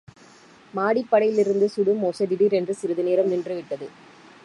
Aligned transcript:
மாடிப்படியிலிருந்து 0.73 1.65
சுடும் 1.65 2.01
ஒசை 2.03 2.27
திடீரென்று 2.27 2.75
சிறிது 2.75 3.03
நேரம் 3.03 3.31
நின்றுவிட்டது. 3.31 3.89